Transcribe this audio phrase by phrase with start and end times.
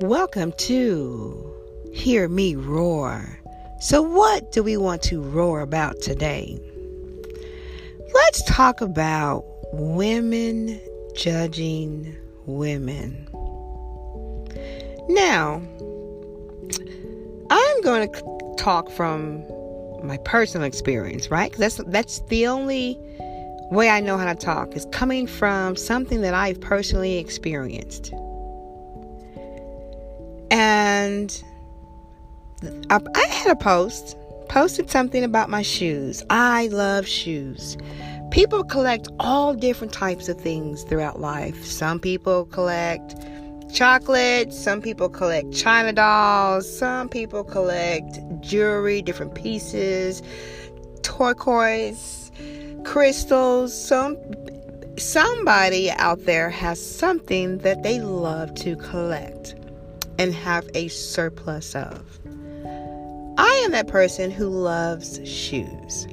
[0.00, 1.54] Welcome to
[1.92, 3.38] Hear Me Roar.
[3.78, 6.58] So, what do we want to roar about today?
[8.12, 10.80] Let's talk about women
[11.14, 12.12] judging
[12.44, 13.28] women.
[15.08, 15.62] Now,
[17.50, 19.44] I'm going to talk from
[20.04, 21.52] my personal experience, right?
[21.52, 22.98] That's that's the only
[23.70, 28.12] way I know how to talk is coming from something that I've personally experienced.
[31.04, 31.44] And
[32.88, 34.16] I, I had a post,
[34.48, 36.22] posted something about my shoes.
[36.30, 37.76] I love shoes.
[38.30, 41.62] People collect all different types of things throughout life.
[41.66, 43.16] Some people collect
[43.72, 50.22] chocolate, some people collect china dolls, some people collect jewelry, different pieces,
[51.02, 52.32] turquoise,
[52.84, 53.76] crystals.
[53.78, 54.16] Some
[54.96, 59.54] somebody out there has something that they love to collect
[60.18, 62.18] and have a surplus of.
[63.36, 66.06] I am that person who loves shoes.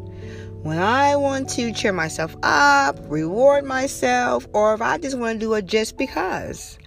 [0.63, 5.45] When I want to cheer myself up, reward myself, or if I just want to
[5.45, 6.77] do it just because,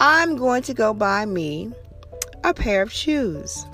[0.00, 1.72] I'm going to go buy me
[2.44, 3.66] a pair of shoes.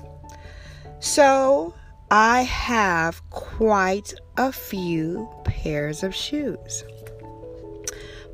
[0.99, 1.73] So
[2.09, 6.83] I have quite a few pairs of shoes.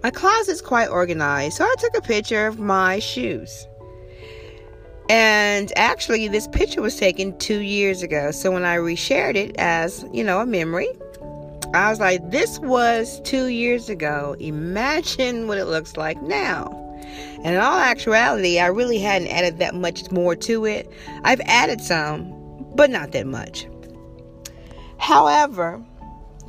[0.04, 3.68] My closet's quite organized, so I took a picture of my shoes.
[5.10, 8.30] And actually, this picture was taken two years ago.
[8.30, 10.90] So when I reshared it as, you know, a memory,
[11.74, 14.36] I was like, this was two years ago.
[14.40, 16.76] Imagine what it looks like now.
[17.44, 20.92] And in all actuality, I really hadn't added that much more to it.
[21.24, 22.32] I've added some,
[22.76, 23.68] but not that much.
[25.00, 25.84] However,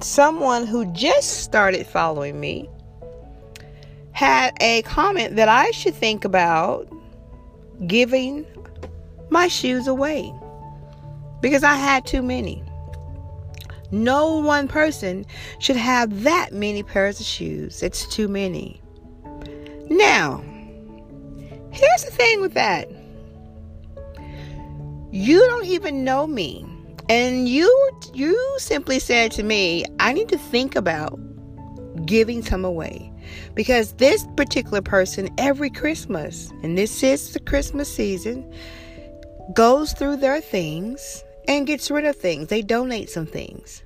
[0.01, 2.69] someone who just started following me
[4.13, 6.89] had a comment that I should think about
[7.87, 8.47] giving
[9.31, 10.33] my shoes away
[11.41, 12.63] because I had too many.
[13.93, 15.27] No one person
[15.59, 17.83] should have that many pairs of shoes.
[17.83, 18.81] It's too many.
[19.89, 20.45] Now,
[21.73, 22.89] here's the thing with that.
[25.11, 26.65] You don't even know me.
[27.09, 31.19] And you you simply said to me, I need to think about
[32.07, 33.10] giving some away.
[33.55, 38.51] Because this particular person every Christmas, and this is the Christmas season,
[39.55, 42.49] goes through their things and gets rid of things.
[42.49, 43.83] They donate some things.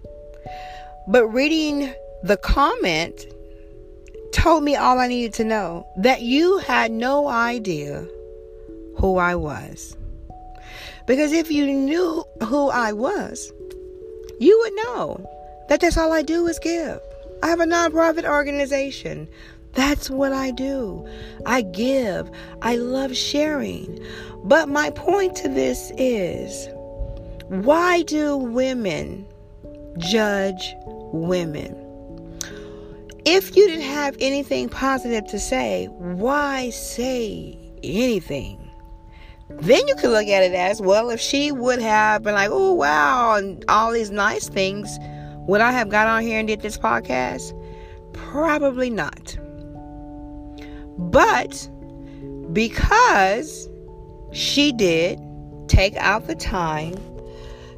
[1.08, 3.26] But reading the comment
[4.32, 8.06] told me all I needed to know that you had no idea
[8.96, 9.96] who I was.
[11.06, 13.52] Because if you knew who I was,
[14.40, 15.30] you would know
[15.68, 17.00] that that's all I do is give.
[17.44, 19.28] I have a nonprofit organization.
[19.74, 21.06] That's what I do.
[21.44, 22.30] I give.
[22.62, 24.02] I love sharing.
[24.44, 26.68] But my point to this is
[27.48, 29.26] why do women
[29.98, 30.74] judge
[31.12, 31.76] women?
[33.26, 38.70] If you didn't have anything positive to say, why say anything?
[39.50, 42.72] Then you could look at it as well, if she would have been like, oh,
[42.72, 44.98] wow, and all these nice things,
[45.46, 47.52] would I have got on here and did this podcast?
[48.12, 49.36] Probably not.
[50.96, 51.68] But
[52.52, 53.68] because
[54.32, 55.20] she did
[55.68, 56.94] take out the time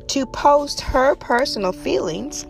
[0.09, 2.47] to post her personal feelings,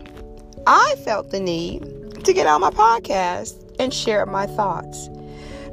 [0.66, 5.08] I felt the need to get on my podcast and share my thoughts.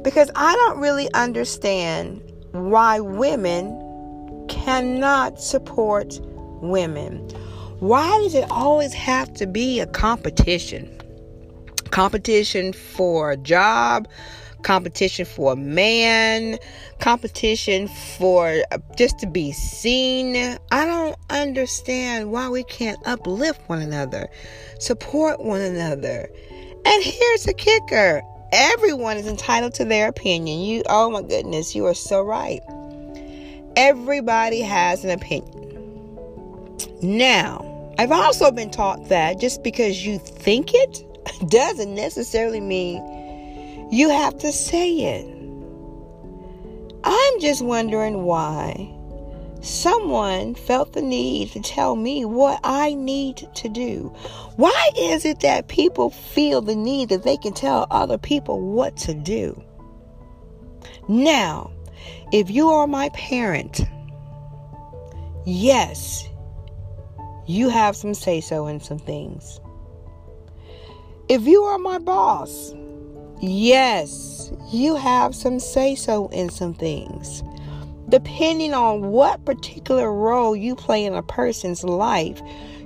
[0.02, 2.22] Because I don't really understand
[2.52, 6.20] why women cannot support
[6.62, 7.28] women.
[7.80, 10.90] Why does it always have to be a competition?
[11.90, 14.08] Competition for a job,
[14.62, 16.58] competition for a man,
[17.00, 20.36] competition for uh, just to be seen.
[20.70, 24.28] I don't understand why we can't uplift one another,
[24.78, 26.28] support one another.
[26.86, 28.22] And here's the kicker
[28.52, 30.60] everyone is entitled to their opinion.
[30.60, 32.60] You, oh my goodness, you are so right.
[33.76, 35.63] Everybody has an opinion.
[37.02, 41.04] Now, I've also been taught that just because you think it
[41.48, 45.26] doesn't necessarily mean you have to say it.
[47.04, 48.90] I'm just wondering why
[49.60, 54.14] someone felt the need to tell me what I need to do.
[54.56, 58.96] Why is it that people feel the need that they can tell other people what
[58.98, 59.62] to do?
[61.08, 61.70] Now,
[62.32, 63.82] if you are my parent,
[65.44, 66.28] yes,
[67.46, 69.60] you have some say so in some things.
[71.28, 72.74] If you are my boss,
[73.40, 77.42] Yes, you have some say so in some things.
[78.08, 82.40] depending on what particular role you play in a person's life,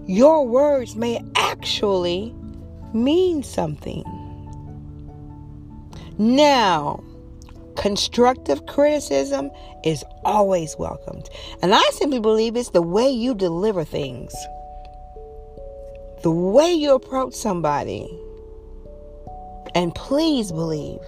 [0.06, 2.34] your words may actually
[2.94, 4.04] mean something.
[6.18, 7.02] Now,
[7.78, 9.50] constructive criticism
[9.84, 11.30] is always welcomed.
[11.62, 14.34] And I simply believe it's the way you deliver things,
[16.22, 18.06] the way you approach somebody.
[19.74, 20.98] And please believe,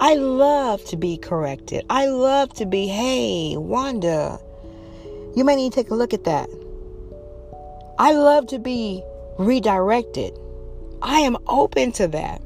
[0.00, 1.86] I love to be corrected.
[1.88, 4.40] I love to be, hey, Wanda,
[5.36, 6.50] you may need to take a look at that.
[7.98, 9.04] I love to be
[9.38, 10.36] redirected.
[11.00, 12.42] I am open to that.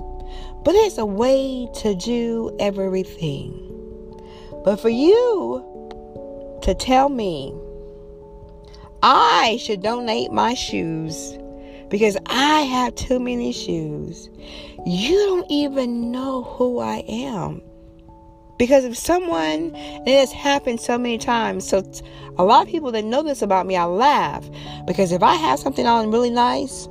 [0.64, 3.58] But it's a way to do everything.
[4.64, 5.64] But for you
[6.62, 7.52] to tell me
[9.02, 11.36] I should donate my shoes
[11.88, 14.30] because I have too many shoes,
[14.86, 17.60] you don't even know who I am.
[18.58, 21.82] Because if someone, and it has happened so many times, so
[22.38, 24.48] a lot of people that know this about me, I laugh.
[24.86, 26.88] Because if I have something on really nice,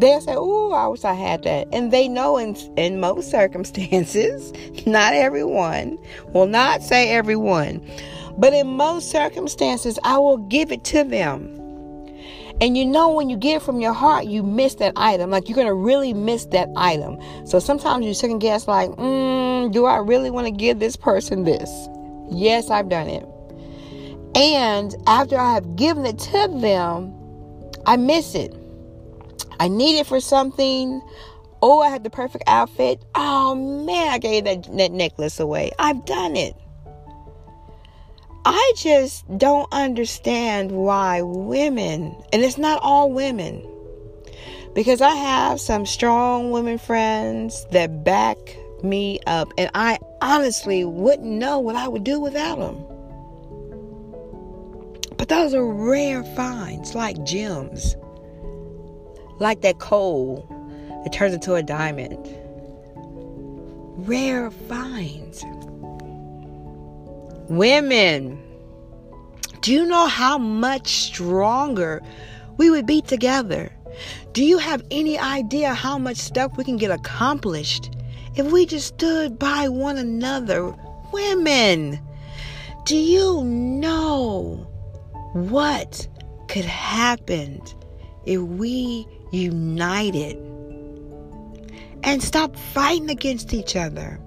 [0.00, 1.68] they'll say, Oh, I wish I had that.
[1.72, 4.52] And they know in, in most circumstances,
[4.86, 5.98] not everyone,
[6.28, 7.86] will not say everyone,
[8.38, 11.52] but in most circumstances, I will give it to them.
[12.60, 15.30] And you know, when you get it from your heart, you miss that item.
[15.30, 17.18] Like you're to really miss that item.
[17.44, 21.44] So sometimes you second guess, like, mm, do I really want to give this person
[21.44, 21.70] this?
[22.30, 23.26] Yes, I've done it.
[24.34, 27.14] And after I have given it to them,
[27.84, 28.54] I miss it.
[29.58, 31.00] I need it for something.
[31.62, 33.02] Oh, I had the perfect outfit.
[33.14, 35.72] Oh man, I gave that, that necklace away.
[35.78, 36.54] I've done it.
[38.44, 43.66] I just don't understand why women, and it's not all women,
[44.72, 48.36] because I have some strong women friends that back
[48.84, 52.76] me up, and I honestly wouldn't know what I would do without them.
[55.16, 57.96] But those are rare finds, like gems
[59.38, 60.46] like that coal
[61.04, 62.18] that turns into a diamond.
[64.08, 65.44] Rare finds.
[67.48, 68.42] Women,
[69.60, 72.02] do you know how much stronger
[72.56, 73.72] we would be together?
[74.32, 77.96] Do you have any idea how much stuff we can get accomplished
[78.34, 80.74] if we just stood by one another?
[81.12, 82.00] Women,
[82.84, 84.66] do you know
[85.32, 86.06] what
[86.48, 87.62] could happen
[88.26, 90.36] if we united
[92.02, 94.20] and stop fighting against each other.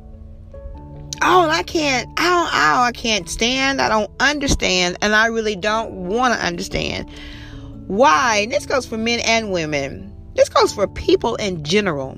[1.22, 5.56] Oh, I can't, I don't, oh, I can't stand, I don't understand, and I really
[5.56, 7.10] don't want to understand
[7.88, 8.42] why.
[8.44, 10.16] And this goes for men and women.
[10.36, 12.18] This goes for people in general.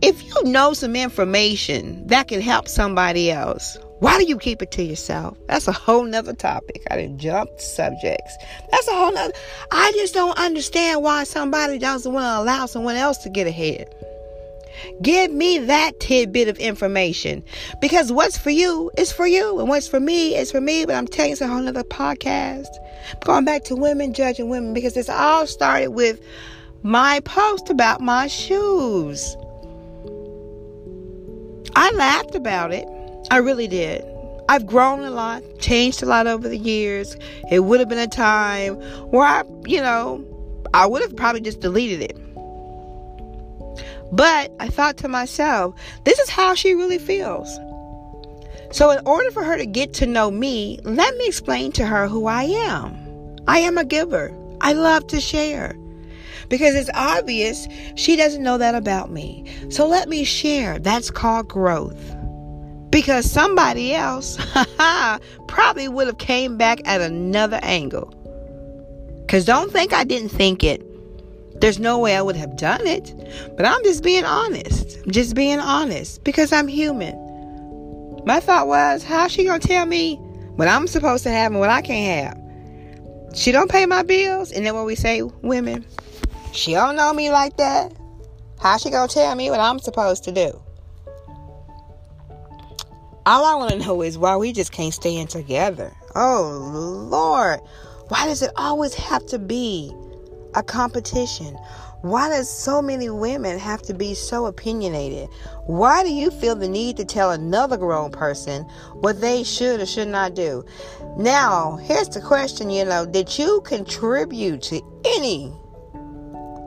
[0.00, 4.70] If you know some information that can help somebody else, why do you keep it
[4.72, 5.38] to yourself?
[5.48, 6.82] That's a whole nother topic.
[6.90, 8.36] I didn't jump subjects.
[8.70, 9.32] That's a whole nother.
[9.70, 13.92] I just don't understand why somebody doesn't want to allow someone else to get ahead.
[15.00, 17.42] Give me that tidbit of information
[17.80, 20.84] because what's for you is for you, and what's for me is for me.
[20.84, 22.66] But I'm telling you, it's a whole nother podcast.
[23.24, 26.20] Going back to women judging women because this all started with
[26.82, 29.36] my post about my shoes.
[31.74, 32.86] I laughed about it.
[33.30, 34.04] I really did.
[34.48, 37.16] I've grown a lot, changed a lot over the years.
[37.50, 38.76] It would have been a time
[39.10, 40.24] where I, you know,
[40.72, 42.16] I would have probably just deleted it.
[44.12, 47.58] But I thought to myself, this is how she really feels.
[48.70, 52.06] So, in order for her to get to know me, let me explain to her
[52.08, 52.96] who I am.
[53.48, 54.32] I am a giver.
[54.60, 55.76] I love to share.
[56.48, 57.66] Because it's obvious
[57.96, 59.44] she doesn't know that about me.
[59.70, 60.78] So, let me share.
[60.78, 62.15] That's called growth
[62.90, 64.38] because somebody else
[65.48, 68.12] probably would have came back at another angle.
[69.22, 70.82] Because don't think i didn't think it.
[71.60, 73.12] There's no way i would have done it.
[73.56, 74.98] But i'm just being honest.
[75.04, 77.14] I'm just being honest because i'm human.
[78.24, 80.16] My thought was how's she gonna tell me
[80.56, 83.36] what i'm supposed to have and what i can't have?
[83.36, 84.50] She don't pay my bills.
[84.52, 85.84] And then when we say women
[86.52, 87.92] she don't know me like that.
[88.60, 90.62] How she gonna tell me what i'm supposed to do
[93.26, 95.92] all I want to know is why we just can't stand together.
[96.14, 97.60] Oh, Lord.
[98.08, 99.92] Why does it always have to be
[100.54, 101.58] a competition?
[102.02, 105.28] Why does so many women have to be so opinionated?
[105.66, 108.62] Why do you feel the need to tell another grown person
[109.00, 110.64] what they should or should not do?
[111.16, 115.52] Now, here's the question, you know, did you contribute to any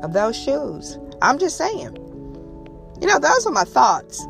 [0.04, 0.98] of those shoes?
[1.22, 1.96] I'm just saying.
[3.00, 4.28] You know, those are my thoughts.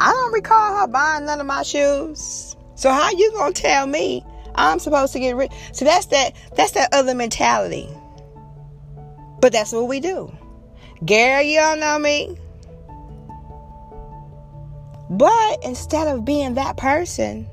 [0.00, 2.56] I don't recall her buying none of my shoes.
[2.74, 4.24] So how you gonna tell me
[4.54, 5.52] I'm supposed to get rich?
[5.72, 7.88] So that's that that's that other mentality.
[9.40, 10.32] But that's what we do.
[11.04, 12.36] Gary, you don't know me.
[15.10, 17.48] But instead of being that person,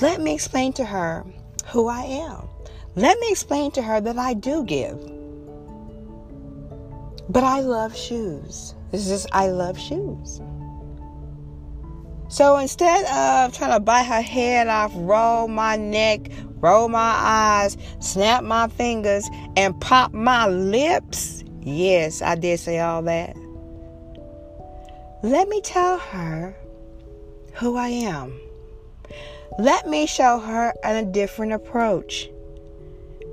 [0.00, 1.24] let me explain to her
[1.66, 2.48] who I am.
[2.94, 4.98] Let me explain to her that I do give.
[7.28, 8.74] But I love shoes.
[8.90, 10.40] This is I love shoes.
[12.28, 17.78] So instead of trying to bite her head off, roll my neck, roll my eyes,
[18.00, 23.34] snap my fingers, and pop my lips, yes, I did say all that.
[25.22, 26.54] Let me tell her
[27.54, 28.38] who I am.
[29.58, 32.28] Let me show her a different approach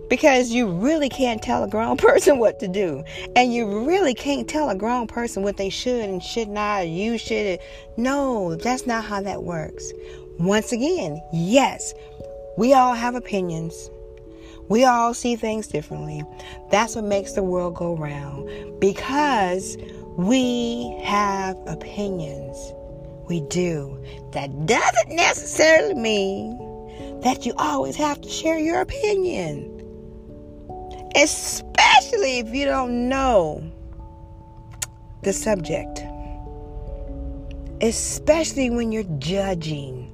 [0.09, 3.03] because you really can't tell a grown person what to do.
[3.35, 7.17] And you really can't tell a grown person what they should and should not you
[7.17, 7.59] should
[7.97, 9.91] no that's not how that works.
[10.39, 11.93] Once again yes
[12.57, 13.89] we all have opinions.
[14.67, 16.23] We all see things differently.
[16.71, 18.79] That's what makes the world go round.
[18.79, 19.77] Because
[20.17, 22.73] we have opinions.
[23.27, 24.01] We do.
[24.31, 26.57] That doesn't necessarily mean
[27.21, 29.74] that you always have to share your opinion
[31.15, 33.63] especially if you don't know
[35.23, 36.03] the subject,
[37.81, 40.11] especially when you're judging,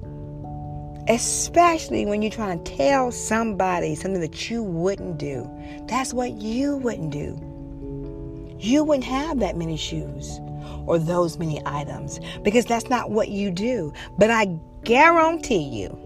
[1.08, 5.50] especially when you're trying to tell somebody something that you wouldn't do.
[5.88, 7.38] That's what you wouldn't do.
[8.58, 10.40] You wouldn't have that many shoes
[10.86, 13.92] or those many items because that's not what you do.
[14.18, 15.98] But I guarantee you,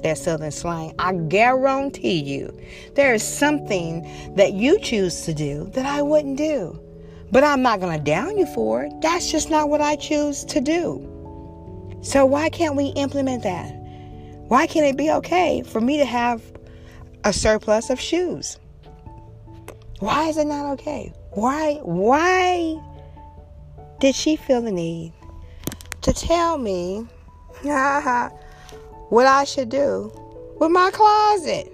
[0.00, 0.94] that southern slang.
[0.98, 2.56] I guarantee you
[2.94, 4.02] there is something
[4.36, 6.78] that you choose to do that I wouldn't do.
[7.32, 8.92] But I'm not going to down you for it.
[9.00, 11.06] That's just not what I choose to do.
[12.02, 13.70] So why can't we implement that?
[14.48, 16.42] Why can't it be okay for me to have
[17.24, 18.58] a surplus of shoes?
[20.00, 21.12] Why is it not okay?
[21.32, 22.80] Why why
[24.00, 25.12] did she feel the need
[26.00, 27.06] to tell me
[29.10, 30.10] what I should do
[30.58, 31.70] with my closet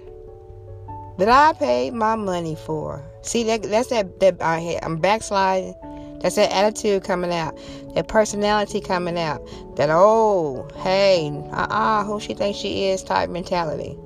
[1.17, 3.03] that I paid my money for.
[3.21, 5.75] See, that, that's that, that I, I'm backsliding.
[6.21, 7.57] That's that attitude coming out,
[7.93, 13.97] that personality coming out, that oh, hey, uh-uh, who she thinks she is type mentality.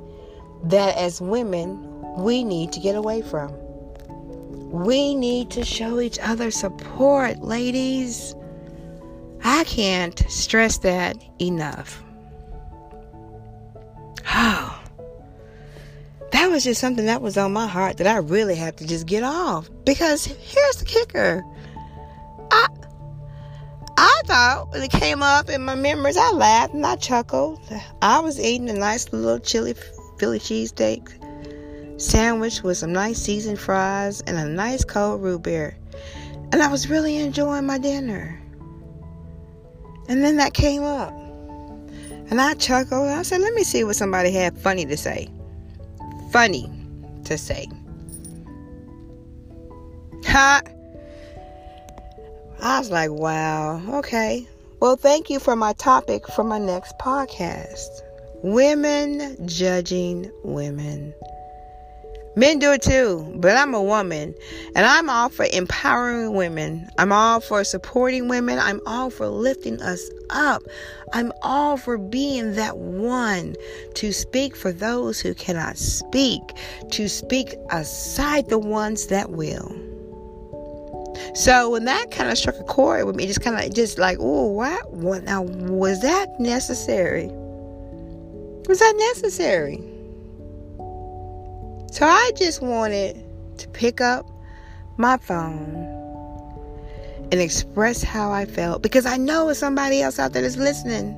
[0.63, 1.79] That as women,
[2.17, 3.53] we need to get away from.
[4.71, 8.35] We need to show each other support, ladies.
[9.43, 12.03] I can't stress that enough.
[16.51, 19.23] Was just something that was on my heart that I really had to just get
[19.23, 19.69] off.
[19.85, 21.43] Because here's the kicker.
[22.51, 22.67] I
[23.97, 27.59] I thought when it came up in my memories, I laughed and I chuckled.
[28.01, 29.75] I was eating a nice little chili
[30.17, 31.17] Philly cheesesteak
[32.01, 35.77] sandwich with some nice seasoned fries and a nice cold root beer.
[36.51, 38.41] And I was really enjoying my dinner.
[40.09, 41.13] And then that came up.
[42.29, 43.07] And I chuckled.
[43.07, 45.29] I said, let me see what somebody had funny to say.
[46.31, 46.71] Funny
[47.25, 47.67] to say.
[50.25, 50.61] Ha!
[52.61, 54.47] I was like, wow, okay.
[54.79, 58.01] Well, thank you for my topic for my next podcast
[58.43, 61.13] Women judging women.
[62.35, 64.33] Men do it too, but I'm a woman
[64.75, 66.87] and I'm all for empowering women.
[66.97, 68.57] I'm all for supporting women.
[68.57, 70.63] I'm all for lifting us up.
[71.13, 73.55] I'm all for being that one
[73.95, 76.41] to speak for those who cannot speak,
[76.91, 79.75] to speak aside the ones that will.
[81.33, 84.17] So when that kind of struck a chord with me, just kind of just like,
[84.21, 84.93] oh, what?
[84.93, 85.41] What now?
[85.41, 87.27] Was that necessary?
[88.67, 89.90] Was that necessary?
[91.91, 93.21] So I just wanted
[93.57, 94.25] to pick up
[94.97, 95.75] my phone
[97.31, 101.11] and express how I felt because I know it's somebody else out there that's listening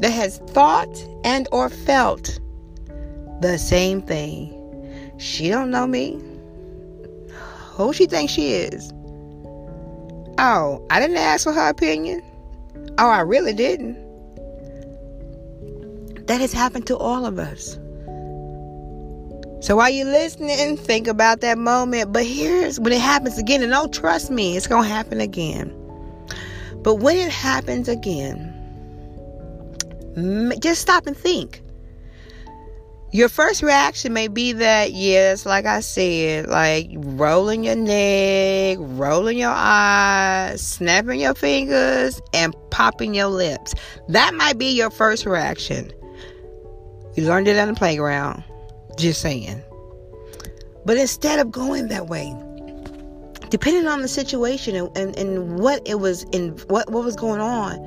[0.00, 0.88] that has thought
[1.24, 2.40] and or felt
[3.40, 4.56] the same thing.
[5.18, 6.18] She don't know me.
[7.72, 8.90] Who she thinks she is?
[10.38, 12.22] Oh, I didn't ask for her opinion.
[12.98, 13.94] Oh, I really didn't.
[16.26, 17.78] That has happened to all of us.
[19.60, 22.12] So while you're listening, think about that moment.
[22.12, 25.74] But here's when it happens again, and don't trust me, it's going to happen again.
[26.82, 28.56] But when it happens again,
[30.60, 31.62] just stop and think.
[33.12, 39.36] Your first reaction may be that, yes, like I said, like rolling your neck, rolling
[39.36, 43.74] your eyes, snapping your fingers, and popping your lips.
[44.08, 45.92] That might be your first reaction.
[47.14, 48.44] You learned it on the playground.
[48.96, 49.62] Just saying.
[50.84, 52.34] But instead of going that way,
[53.50, 57.40] depending on the situation and, and, and what it was in what, what was going
[57.40, 57.78] on,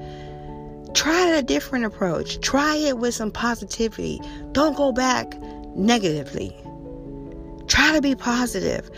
[0.94, 2.40] try a different approach.
[2.42, 4.22] Try it with some positivity.
[4.52, 5.34] Don't go back
[5.76, 6.56] negatively.
[7.68, 8.90] Try to be positive.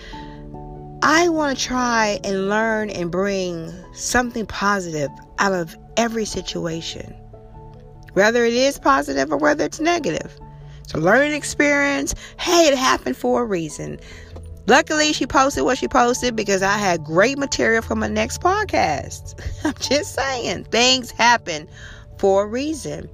[1.01, 7.13] I want to try and learn and bring something positive out of every situation,
[8.13, 10.37] whether it is positive or whether it's negative.
[10.85, 12.13] It's a learning experience.
[12.39, 13.99] Hey, it happened for a reason.
[14.67, 19.39] Luckily, she posted what she posted because I had great material for my next podcast.
[19.63, 21.67] I'm just saying, things happen
[22.19, 23.09] for a reason.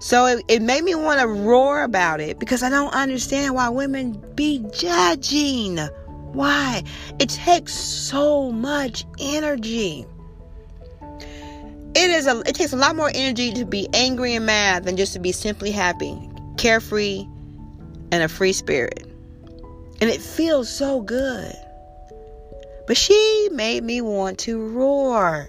[0.00, 3.68] So it, it made me want to roar about it because I don't understand why
[3.68, 5.78] women be judging.
[6.32, 6.82] Why?
[7.18, 10.06] It takes so much energy.
[11.94, 14.96] It is a it takes a lot more energy to be angry and mad than
[14.96, 16.29] just to be simply happy,
[16.60, 17.26] carefree,
[18.12, 19.06] and a free spirit.
[20.02, 21.54] And it feels so good.
[22.86, 25.48] But she made me want to roar.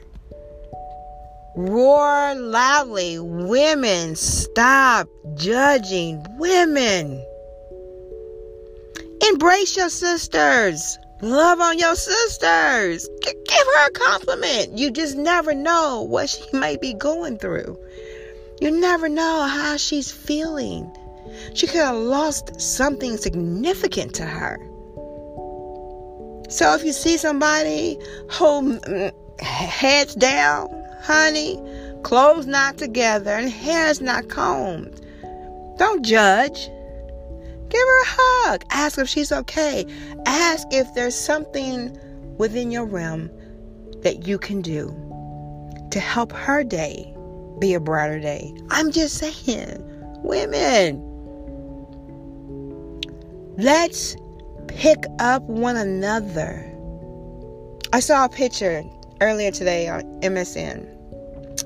[1.57, 3.19] Roar loudly.
[3.19, 7.25] Women, stop judging women.
[9.27, 10.97] Embrace your sisters.
[11.21, 13.09] Love on your sisters.
[13.21, 14.77] G- give her a compliment.
[14.77, 17.77] You just never know what she might be going through.
[18.61, 20.95] You never know how she's feeling.
[21.53, 24.57] She could have lost something significant to her.
[26.49, 27.97] So if you see somebody
[28.29, 30.69] hold mm, heads down,
[31.01, 31.61] honey,
[32.03, 34.99] clothes not together, and hair's not combed,
[35.77, 36.67] don't judge.
[37.69, 38.65] Give her a hug.
[38.69, 39.85] Ask if she's okay.
[40.25, 41.97] Ask if there's something
[42.37, 43.31] within your realm
[44.01, 44.93] that you can do
[45.91, 47.15] to help her day
[47.59, 48.53] be a brighter day.
[48.71, 49.81] I'm just saying,
[50.23, 51.01] women,
[53.61, 54.15] let's
[54.67, 56.67] pick up one another.
[57.93, 58.83] I saw a picture
[59.21, 60.87] earlier today on MSN,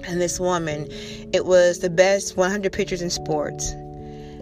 [0.06, 0.88] and this woman,
[1.32, 3.72] it was the best 100 pictures in sports.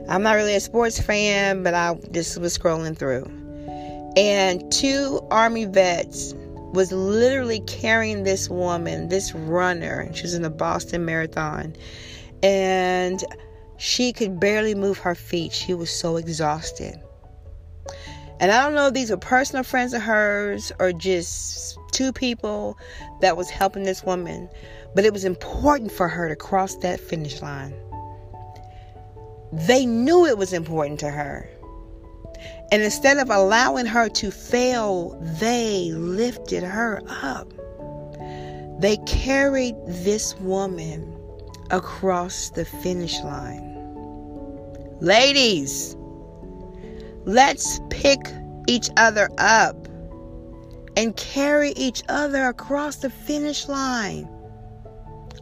[0.10, 3.26] I'm not really a sports fan, but I just was scrolling through.
[4.18, 6.34] And two army vets
[6.74, 10.12] was literally carrying this woman, this runner.
[10.16, 11.76] She was in the Boston Marathon.
[12.42, 13.24] And
[13.78, 15.54] she could barely move her feet.
[15.54, 17.00] She was so exhausted.
[18.40, 22.78] And I don't know if these were personal friends of hers or just two people
[23.22, 24.50] that was helping this woman,
[24.96, 27.74] but it was important for her to cross that finish line.
[29.52, 31.48] They knew it was important to her.
[32.72, 37.54] And instead of allowing her to fail, they lifted her up.
[38.80, 41.16] They carried this woman
[41.70, 43.70] across the finish line.
[45.00, 45.96] Ladies,
[47.26, 48.20] let's pick
[48.68, 49.88] each other up
[50.96, 54.30] and carry each other across the finish line.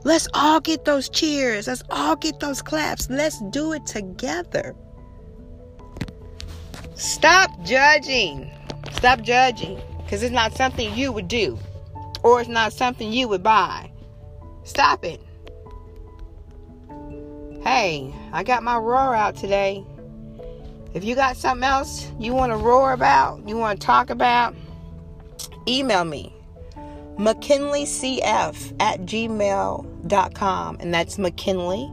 [0.03, 1.67] Let's all get those cheers.
[1.67, 3.09] Let's all get those claps.
[3.09, 4.75] Let's do it together.
[6.95, 8.51] Stop judging.
[8.93, 9.79] Stop judging.
[10.03, 11.57] Because it's not something you would do,
[12.23, 13.91] or it's not something you would buy.
[14.63, 15.21] Stop it.
[17.63, 19.85] Hey, I got my roar out today.
[20.93, 24.55] If you got something else you want to roar about, you want to talk about,
[25.67, 26.33] email me
[27.17, 31.91] mckinleycf at gmail.com and that's mckinley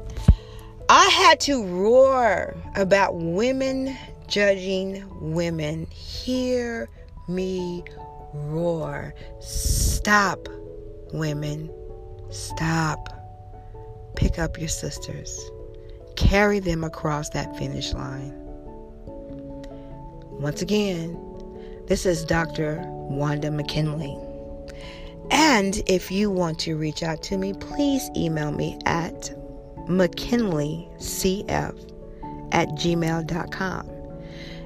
[0.89, 3.95] I had to roar about women
[4.27, 5.86] judging women.
[5.88, 6.89] Hear
[7.27, 7.83] me
[8.33, 9.13] roar.
[9.39, 10.47] Stop,
[11.13, 11.71] women.
[12.29, 13.16] Stop.
[14.17, 15.39] Pick up your sisters.
[16.15, 18.34] Carry them across that finish line.
[20.39, 21.15] Once again,
[21.86, 22.82] this is Dr.
[22.88, 24.17] Wanda McKinley.
[25.30, 29.32] And if you want to reach out to me, please email me at
[29.88, 31.93] mckinleycf
[32.51, 33.91] at gmail.com